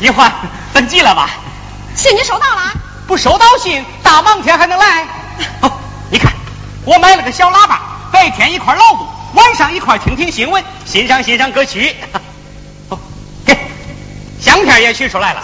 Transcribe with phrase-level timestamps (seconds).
[0.00, 0.32] 一环
[0.72, 1.30] 登记了吧？
[1.94, 2.72] 信你收到了？
[3.06, 5.06] 不收到信，大忙天还能来？
[5.60, 5.72] 哦，
[6.10, 6.32] 你看，
[6.84, 7.80] 我买了个小喇叭，
[8.12, 11.94] 白天一块劳动，晚上一块听听新闻，欣赏欣赏歌曲。
[12.88, 12.98] 哦，
[13.46, 13.56] 给
[14.40, 15.42] 相片也取出来了。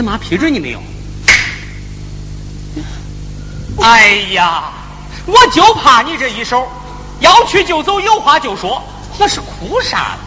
[0.00, 0.82] 恁妈批准你没有？
[3.82, 4.72] 哎呀，
[5.26, 6.66] 我就怕你这一手，
[7.20, 8.82] 要去就走，有话就说，
[9.18, 10.18] 那是哭啥了？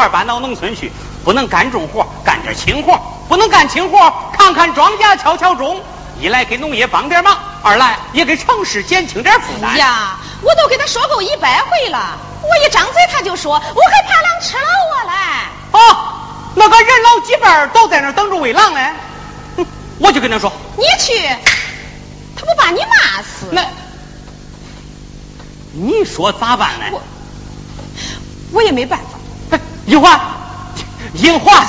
[0.00, 0.90] 块搬到农村去，
[1.24, 2.98] 不能干重活，干点轻活；
[3.28, 5.78] 不能干轻活，看看庄稼，敲敲钟。
[6.18, 9.76] 一来给农业帮点忙，二来也给城市减轻点负担。
[9.76, 15.12] 呀，我都给他说够一百回了，我一张嘴他就说，我还怕狼吃了我嘞。
[15.72, 15.96] 哦，
[16.54, 18.92] 那个人老几辈都在那等着喂狼嘞。
[19.58, 19.66] 哼，
[19.98, 21.28] 我就跟他说，你去，
[22.36, 23.48] 他不把你骂死？
[23.52, 23.66] 那，
[25.72, 26.86] 你说咋办呢？
[26.92, 27.02] 我
[28.52, 29.19] 我也没办法。
[29.90, 30.20] 银华，
[31.14, 31.66] 银华，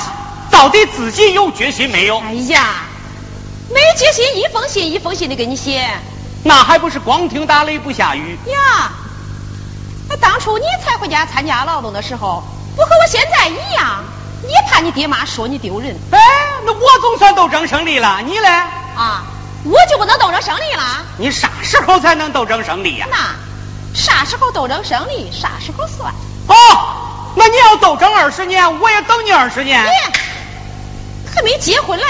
[0.51, 2.19] 到底自己有决心没有？
[2.19, 2.68] 哎呀，
[3.67, 5.89] 没决心，一封信一封信的给你写。
[6.43, 8.38] 那还不是光听打雷不下雨？
[8.46, 8.91] 呀，
[10.07, 12.43] 那当初你才回家参加劳动的时候，
[12.75, 14.03] 不和我现在一样？
[14.43, 15.98] 你怕你爹妈说你丢人？
[16.12, 16.19] 哎，
[16.63, 18.48] 那我总算斗争胜利了，你嘞？
[18.48, 19.24] 啊，
[19.63, 20.84] 我就不能斗争胜利了？
[21.17, 23.07] 你啥时候才能斗争胜利呀？
[23.10, 23.17] 那
[23.96, 26.13] 啥时候斗争胜利，啥时候算？
[26.48, 27.00] 哦，
[27.35, 29.83] 那你要斗争二十年，我也等你二十年。
[29.83, 29.89] 你
[31.33, 32.05] 还没结婚嘞，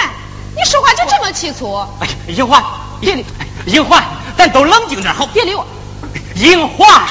[0.55, 1.75] 你说话就这么气粗？
[1.99, 2.63] 哎，银环，
[2.99, 3.25] 别理，
[3.67, 4.03] 银环，
[4.37, 5.25] 咱都冷静点好。
[5.27, 5.65] 别理我，
[6.35, 7.03] 银环。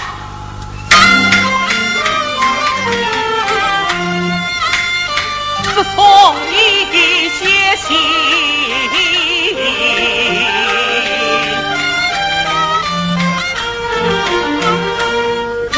[5.62, 7.96] 自从你的写信。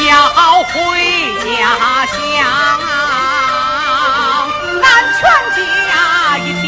[0.05, 0.71] 要回
[1.55, 2.15] 家乡，
[4.81, 4.83] 咱
[5.13, 5.21] 全
[5.87, 5.91] 家
[6.37, 6.63] 一天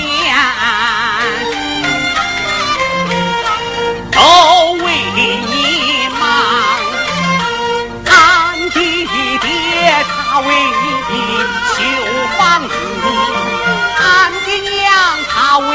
[4.11, 4.17] 都
[4.83, 6.21] 为你忙。
[8.05, 8.13] 俺
[8.69, 8.77] 的
[9.41, 9.45] 爹
[10.07, 10.45] 他为
[11.09, 11.13] 你
[11.71, 11.77] 修
[12.37, 12.71] 房子，
[13.99, 14.03] 俺
[14.45, 14.73] 的娘
[15.29, 15.65] 他为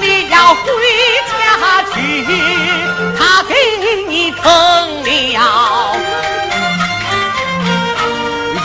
[0.00, 0.64] 你要回
[1.30, 1.32] 家
[1.92, 1.96] 去，
[3.18, 3.52] 他给
[4.08, 4.42] 你腾
[5.02, 5.06] 了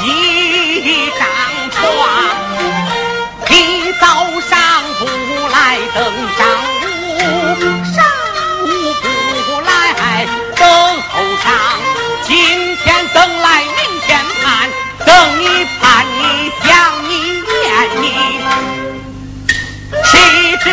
[0.03, 1.21] 一张
[1.71, 1.77] 床，
[3.49, 3.53] 你
[3.99, 4.03] 早
[4.49, 4.51] 上
[4.99, 5.01] 不
[5.49, 5.55] 来
[5.93, 5.97] 等
[6.37, 6.39] 上
[6.81, 6.83] 午，
[7.93, 7.97] 上
[8.63, 8.65] 午
[9.45, 9.67] 不来
[10.55, 10.61] 等
[11.09, 11.13] 后
[11.43, 11.45] 晌，
[12.23, 12.31] 今
[12.77, 14.07] 天等来明天
[14.43, 14.43] 盼，
[15.05, 15.07] 等
[15.39, 15.43] 你
[15.81, 15.83] 盼
[16.17, 16.19] 你
[16.63, 16.69] 想
[17.09, 17.11] 你
[17.47, 17.53] 念
[18.01, 18.03] 你。
[20.03, 20.13] 谁
[20.63, 20.65] 知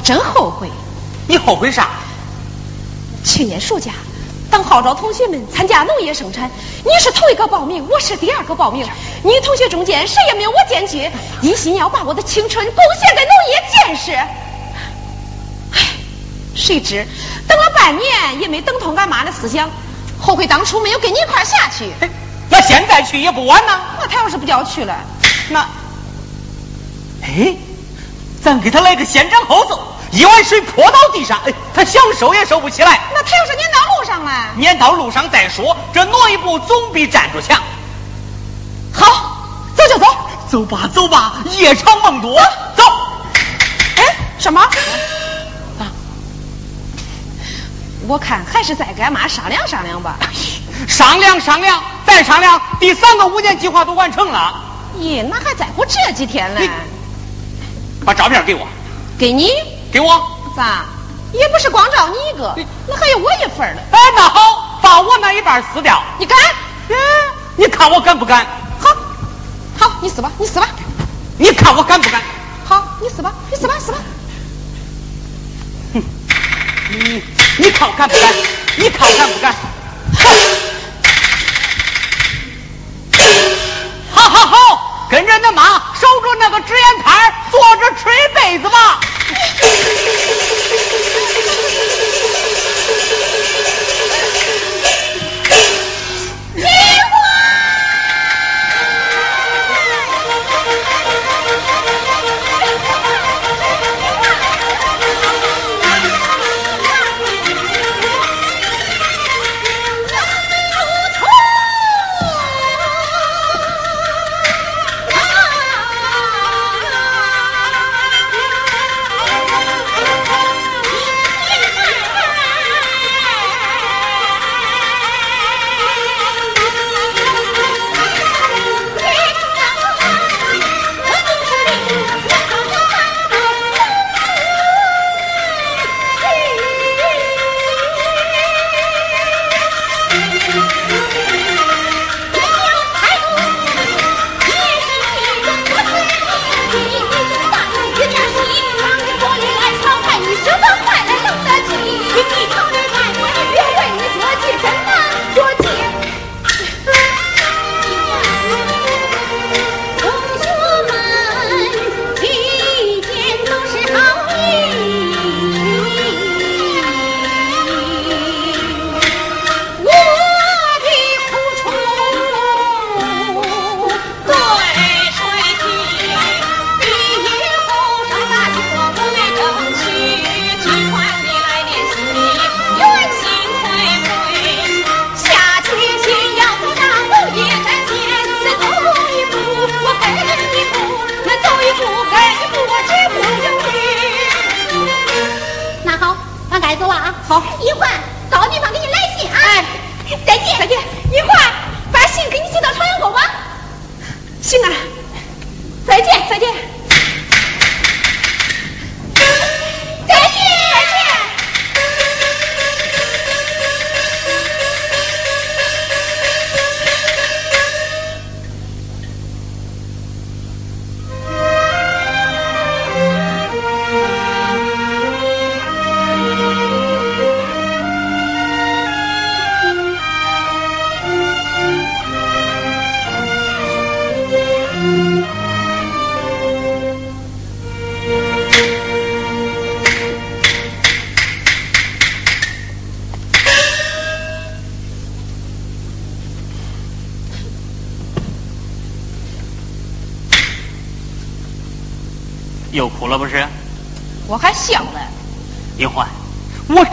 [0.00, 0.70] 真后悔，
[1.28, 1.88] 你后悔啥？
[3.22, 3.92] 去年暑假，
[4.50, 6.50] 当号召同学们参加农业生产，
[6.84, 8.88] 你是头一个报名，我是第二个报名。
[9.22, 14.12] 女同学中间谁也没有我坚决，一心要把我的青春贡献给农业建设。
[15.72, 15.78] 唉，
[16.54, 17.06] 谁知
[17.46, 19.70] 等了半年也没等通俺妈的思想，
[20.18, 21.90] 后悔当初没有跟你一块下去。
[22.48, 23.80] 那现在去也不晚呐。
[24.00, 24.96] 那他要是不叫去了，
[25.50, 25.68] 那，
[27.22, 27.56] 哎。
[28.42, 33.00] 咱给他来个先斩后奏，一碗水泼到地上，哎，他想收也收不起来。
[33.14, 34.30] 那他要是撵到路上了？
[34.56, 37.62] 撵到路上再说，这挪一步总比站住强。
[38.92, 40.06] 好，走就走，
[40.48, 42.40] 走吧走吧，夜长梦多，
[42.76, 42.84] 走。
[43.96, 44.60] 哎，什么？
[45.78, 45.86] 啊？
[48.08, 50.16] 我看还是再跟俺妈商量商量吧。
[50.88, 54.60] 商量商量，再商量，第三个五年计划都完成了。
[54.98, 56.68] 咦，那还在乎这几天嘞？
[58.04, 58.66] 把照片给我，
[59.18, 59.50] 给你，
[59.92, 60.84] 给我，咋？
[61.32, 62.54] 也不是光照你一个，
[62.88, 63.82] 那还有我一份呢。
[63.92, 66.02] 哎，那好，把我那一半撕掉。
[66.18, 66.36] 你敢？
[66.88, 66.96] 嗯，
[67.56, 68.44] 你看我敢不敢？
[68.80, 68.88] 好，
[69.78, 70.66] 好，你撕吧，你撕吧。
[71.38, 72.20] 你看我敢不敢？
[72.64, 73.98] 好，你撕吧，你撕吧，撕吧。
[75.94, 76.02] 哼，
[76.90, 77.22] 你
[77.58, 78.32] 你看我敢不敢？
[78.76, 79.54] 你看我敢不敢？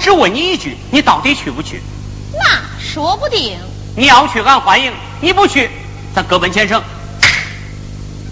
[0.07, 1.83] 只问你一句，你到底去不去？
[2.33, 3.57] 那说不定。
[3.97, 5.69] 你要去，俺欢迎；你不去，
[6.15, 6.81] 咱各奔前程。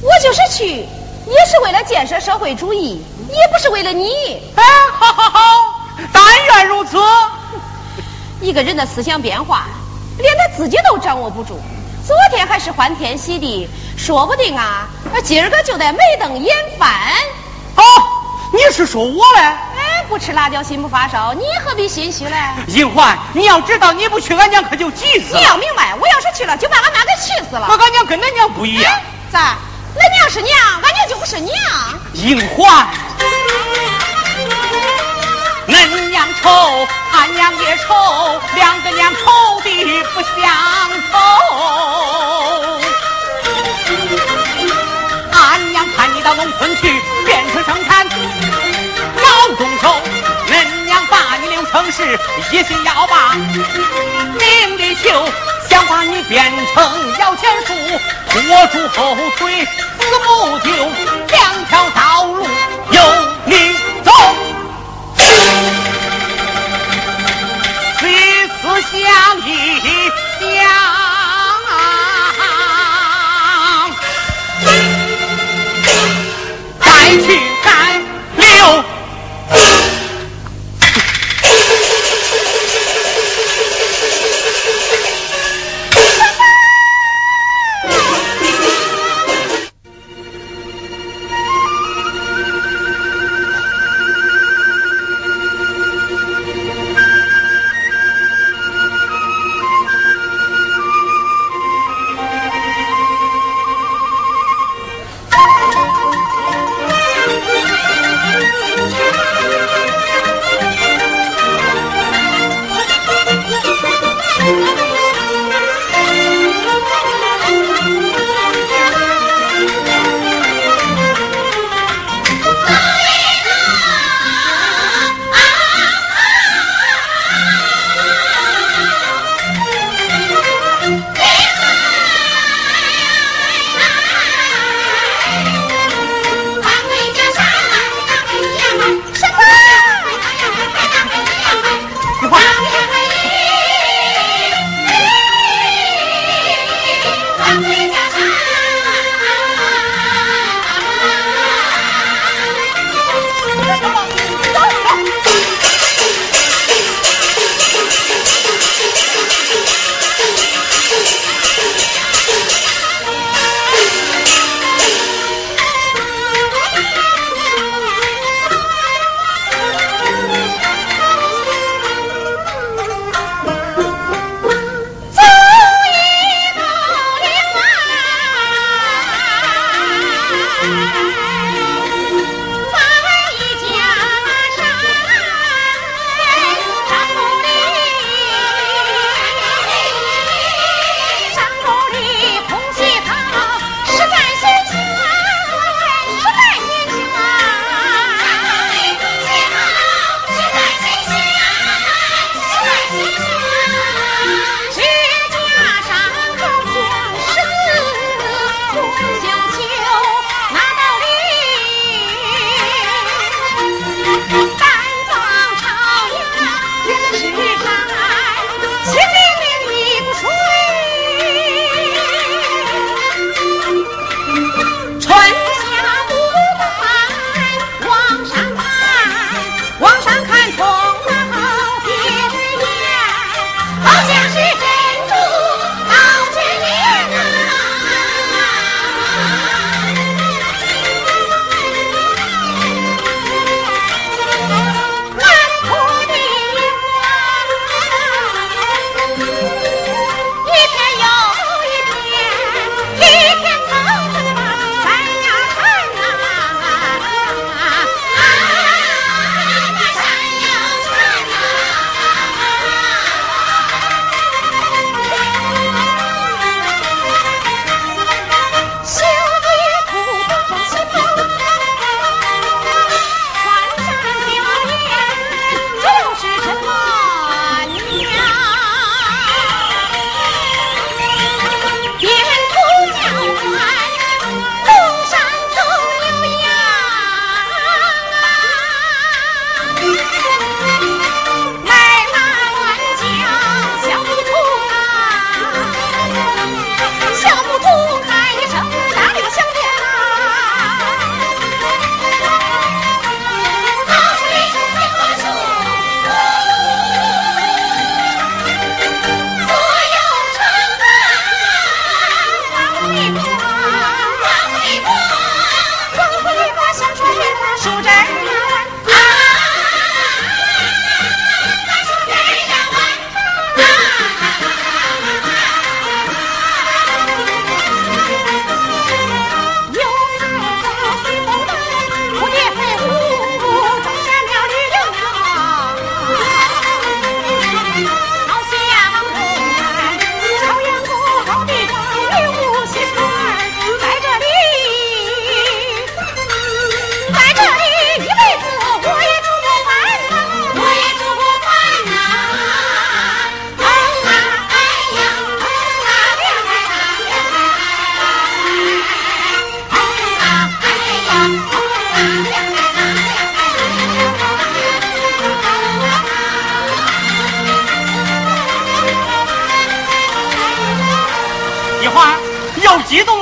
[0.01, 4.07] 我就是去，也是为了建设社会主义，也不是为了你。
[4.55, 4.63] 哎，
[4.97, 6.97] 好好好，但愿如此。
[8.39, 9.67] 一个人的思想变化，
[10.17, 11.59] 连他自己都掌握不住。
[12.07, 13.67] 昨天还是欢天喜地，
[13.97, 14.87] 说不定啊，
[15.25, 16.89] 今儿个就得眉瞪眼翻。
[18.51, 19.41] 哦，你是说我嘞？
[19.41, 22.37] 哎，不吃辣椒心不发烧，你何必心虚嘞？
[22.67, 25.39] 银环，你要知道你不去，俺娘可就急死了。
[25.39, 27.65] 你要明白，我要是去了，就把俺妈给气死了。
[27.67, 28.93] 那俺娘跟恁娘不一样。
[29.31, 29.55] 咋？
[29.95, 31.53] 恁娘是娘，俺娘就不是娘。
[32.13, 32.87] 银环。
[35.67, 37.95] 恁娘丑，俺娘也丑，
[38.55, 40.31] 两个娘丑的不相
[41.11, 41.19] 同。
[45.31, 48.07] 俺娘盼你到农村去，变成生产
[50.47, 52.19] 人；娘把你留城市，
[52.51, 55.29] 一心要把名利求，
[55.69, 56.43] 想把你变
[56.73, 57.73] 成摇钱树，
[58.29, 59.69] 拖住后腿，死
[60.23, 60.71] 不救，
[61.27, 62.47] 两条道路
[62.91, 63.01] 由
[63.45, 64.11] 你走。
[67.99, 68.99] 思想
[69.47, 69.49] 一
[70.39, 71.04] 想。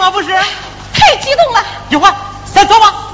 [0.03, 0.27] 又激动了不是？
[0.93, 1.65] 太激动了。
[1.89, 2.13] 一会儿，
[2.45, 3.12] 先走吧。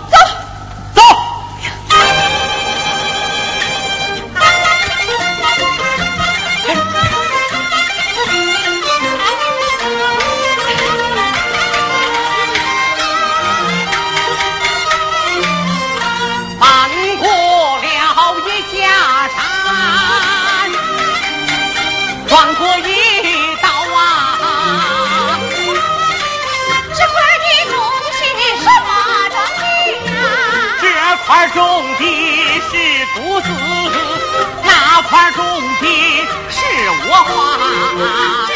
[37.09, 38.48] 说话。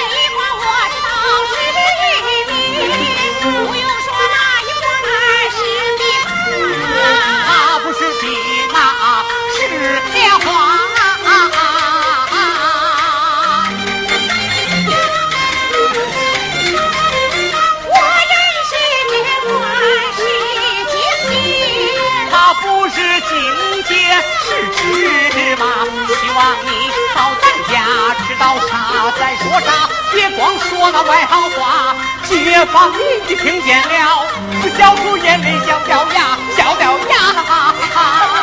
[28.33, 31.95] 知道啥再说啥，别光说那外行话。
[32.23, 34.25] 街坊邻居听见了，
[34.75, 38.42] 笑出眼泪，笑掉牙，笑掉牙。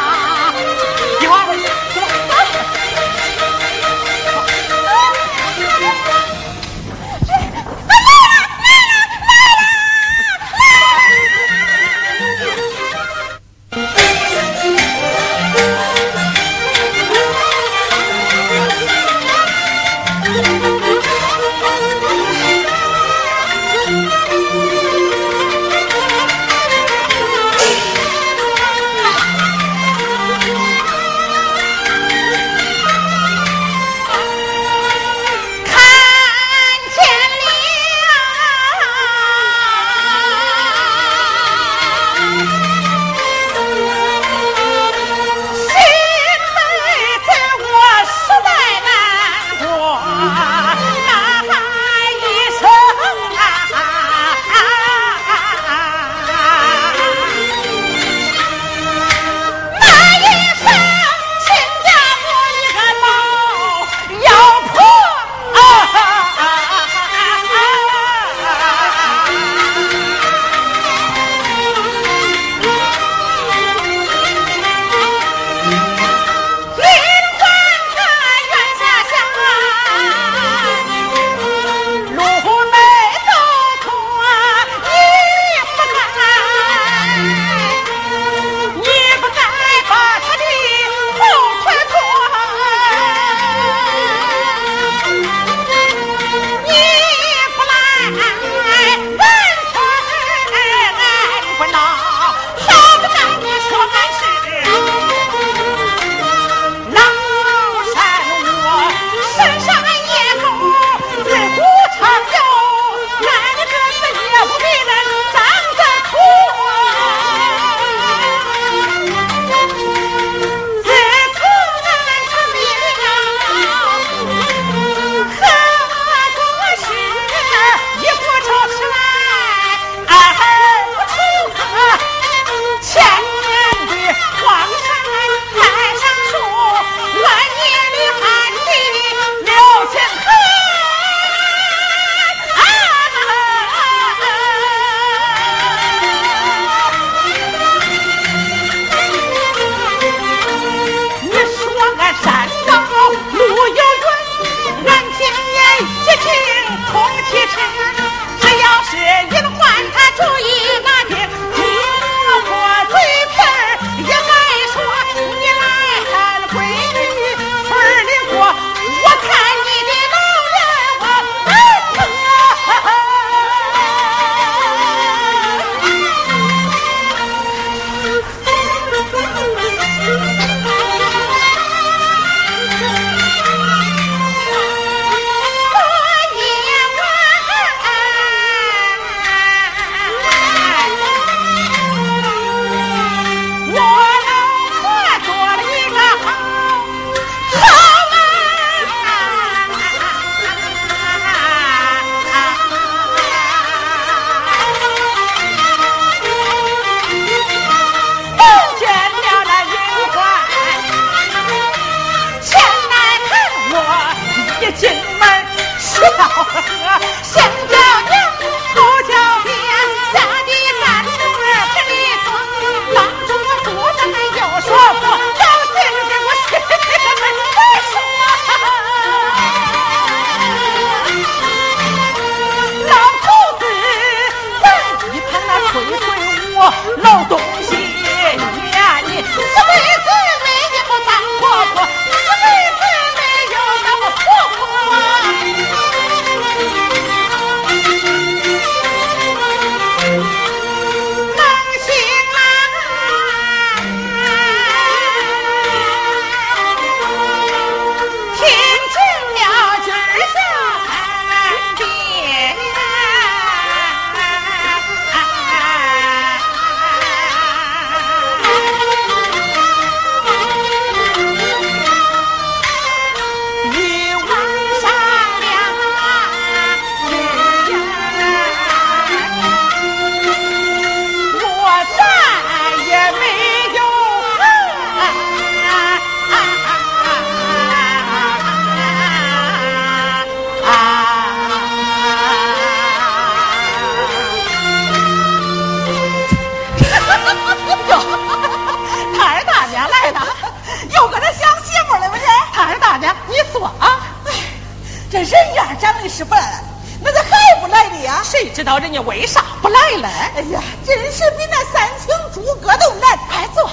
[308.60, 310.08] 知道人家为啥不来了？
[310.36, 313.18] 哎呀，真是比那三清诸葛都难。
[313.26, 313.70] 快坐。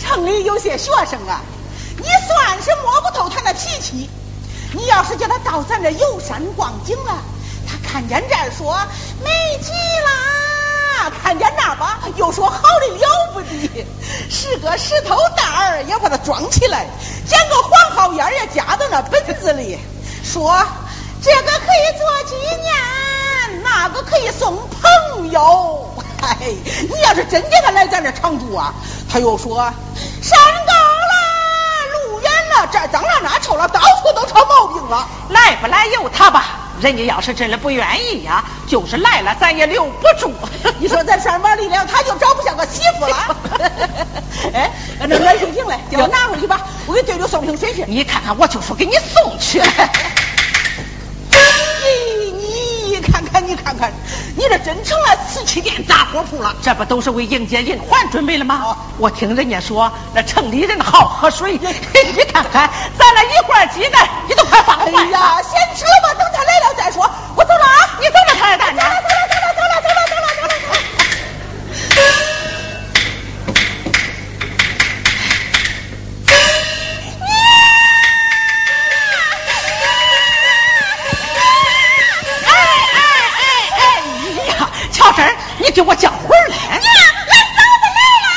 [0.00, 1.40] 城里有些学生啊，
[1.98, 4.10] 你算是摸不透他那脾气。
[4.72, 7.22] 你要是叫他到咱这游山逛景了，
[7.68, 8.76] 他看见这说
[9.22, 9.30] 美
[9.62, 13.86] 极了，看见那吧又说好的了不得，
[14.28, 16.86] 是个石头蛋儿也把它装起来，
[17.26, 19.78] 捡个黄好烟也夹到那本子里，
[20.22, 20.62] 说
[21.22, 25.94] 这个可以做纪念，那个可以送朋友。
[26.20, 28.74] 嗨，你要是真叫他来咱这常住啊，
[29.10, 29.56] 他又说
[30.22, 35.06] 山高了，路远了，这脏了那臭了，到处都成毛病了。
[35.30, 40.32] 来不来由他吧，人家要是真的不愿意呀，就是来了咱也留不住。
[40.78, 43.36] 你说咱拴完离了，他就找不下个媳妇了。
[44.52, 47.84] 哎，那暖水瓶嘞，叫我拿回去吧，我给队里送瓶水去。
[47.86, 49.62] 你看看，我就说给你送去。
[53.84, 53.92] 看，
[54.36, 56.54] 你这真成了瓷器店杂货铺了。
[56.62, 58.60] 这不都是为迎接银环准备了吗？
[58.64, 64.98] 哦我听人家说，那城里人好喝水， 你看看咱那一罐鸡蛋，你都快放坏了。
[64.98, 67.08] 哎呀，先吃了吧，等他来了再说。
[67.34, 68.86] 我走了啊，你走了，他大娘。
[85.74, 86.56] 婶儿，你给我叫魂来。
[86.78, 86.88] 娘，
[87.28, 88.28] 俺嫂子来了。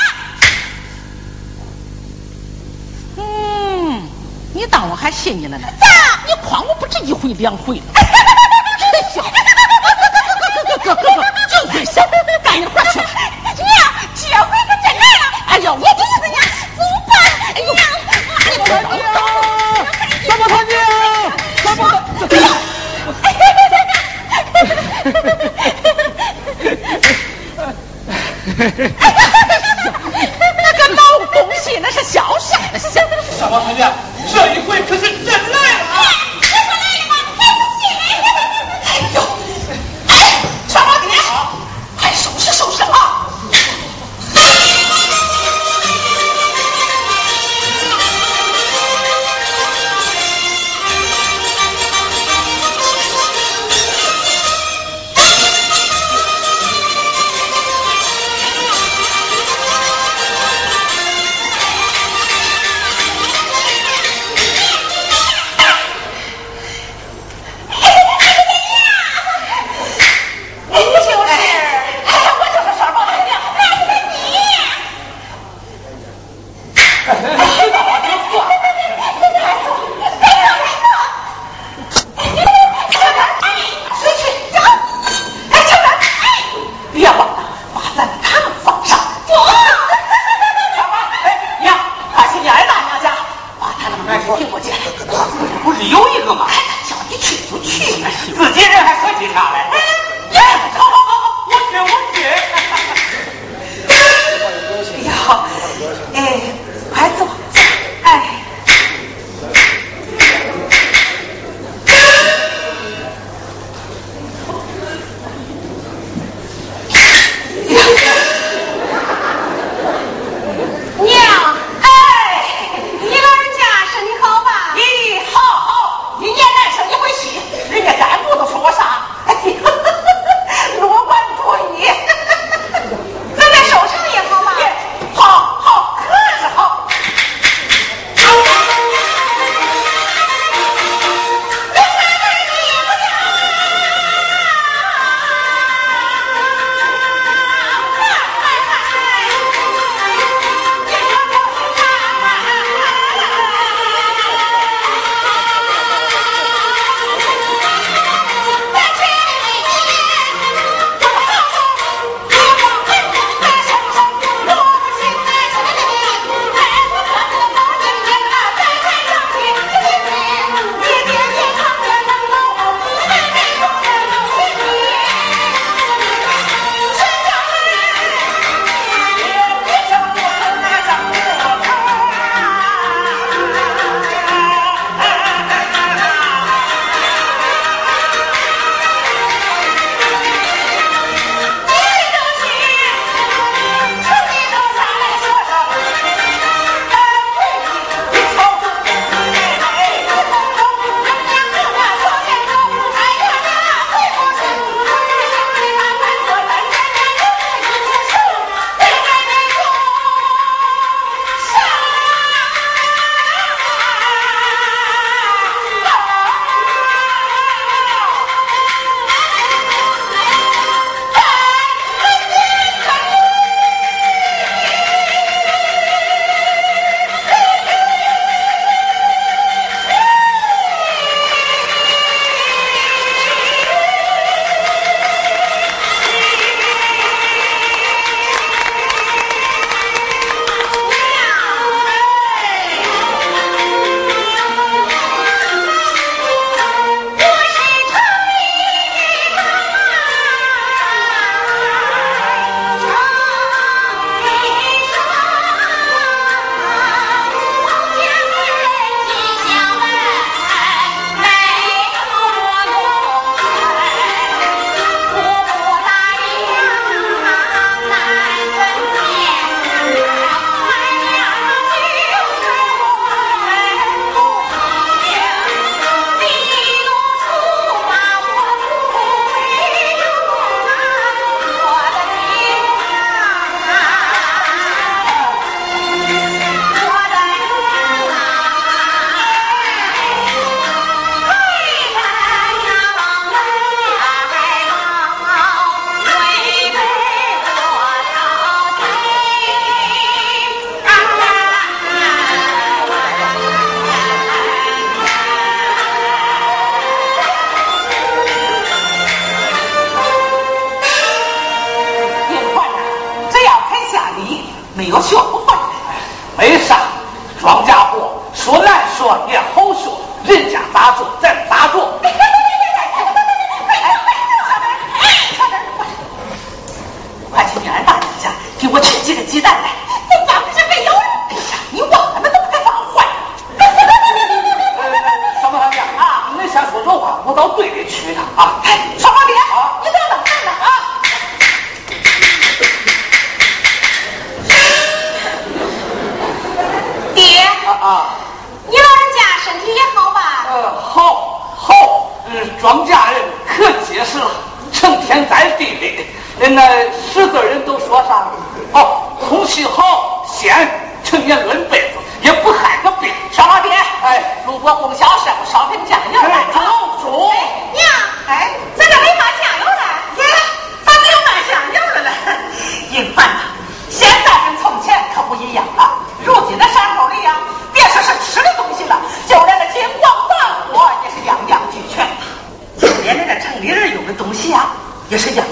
[3.17, 4.10] 嗯，
[4.54, 5.67] 你当我还信你了呢？
[5.80, 5.88] 咋？
[6.26, 7.84] 你诓我不止一回两回了。
[7.93, 9.23] 真笑。
[10.84, 11.21] 哥哥哥哥，
[11.52, 12.04] 就会想，
[12.43, 13.00] 干你的活去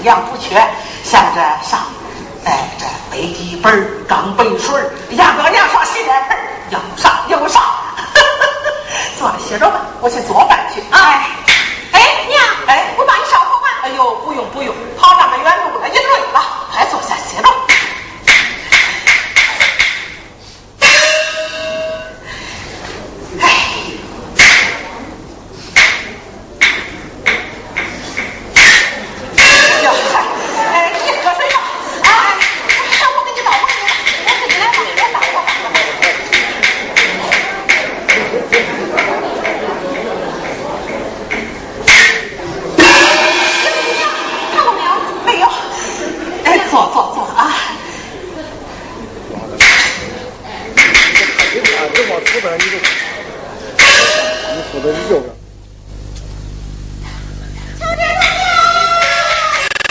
[0.06, 0.56] 样不缺
[1.02, 1.80] 像这上
[2.44, 5.45] 哎这白吉本儿钢笔水儿牙膏